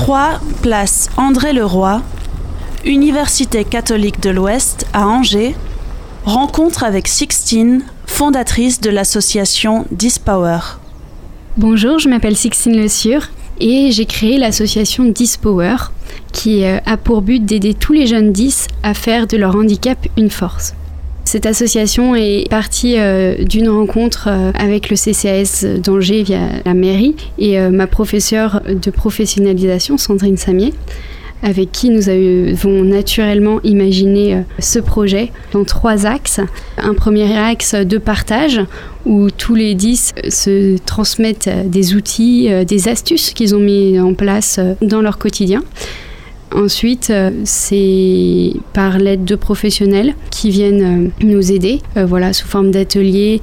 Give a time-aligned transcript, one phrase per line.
[0.00, 2.00] 3, place André Leroy,
[2.86, 5.54] Université catholique de l'Ouest à Angers,
[6.24, 10.60] rencontre avec Sixtine, fondatrice de l'association Dispower.
[11.58, 13.28] Bonjour, je m'appelle Sixtine Le Sur
[13.60, 15.76] et j'ai créé l'association Dispower
[16.32, 19.98] qui euh, a pour but d'aider tous les jeunes 10 à faire de leur handicap
[20.16, 20.72] une force.
[21.30, 27.14] Cette association est partie euh, d'une rencontre euh, avec le CCAS d'Angers via la mairie
[27.38, 30.74] et ma professeure de professionnalisation, Sandrine Samier,
[31.44, 36.40] avec qui nous avons naturellement imaginé ce projet dans trois axes.
[36.78, 38.60] Un premier axe de partage
[39.06, 44.58] où tous les dix se transmettent des outils, des astuces qu'ils ont mis en place
[44.82, 45.62] dans leur quotidien.
[46.54, 52.48] Ensuite, euh, c'est par l'aide de professionnels qui viennent euh, nous aider, euh, voilà, sous
[52.48, 53.40] forme d'ateliers.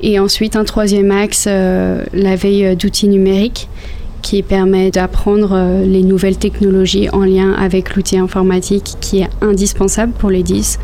[0.00, 3.66] Et ensuite, un troisième axe, la veille d'outils numériques
[4.20, 10.28] qui permet d'apprendre les nouvelles technologies en lien avec l'outil informatique qui est indispensable pour
[10.28, 10.78] les 10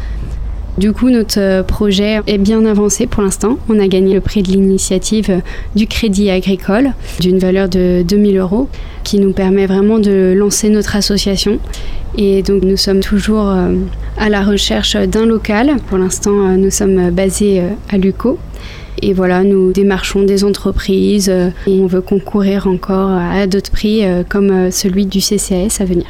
[0.79, 3.59] du coup, notre euh, projet est bien avancé pour l'instant.
[3.69, 5.41] On a gagné le prix de l'initiative euh,
[5.77, 8.69] du crédit agricole d'une valeur de 2000 euros
[9.05, 11.59] qui nous permet vraiment de lancer notre association.
[12.17, 13.75] Et donc nous sommes toujours euh,
[14.17, 15.77] à la recherche d'un local.
[15.89, 18.39] Pour l'instant, nous sommes basés à Luco.
[19.03, 21.33] Et voilà, nous démarchons des entreprises
[21.67, 26.07] on veut concourir encore à d'autres prix comme celui du CCAS à venir.